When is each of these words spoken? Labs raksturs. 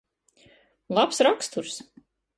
Labs 0.99 1.21
raksturs. 1.27 1.75